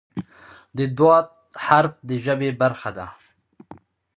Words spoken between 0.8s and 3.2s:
"ض" حرف د ژبې برخه ده.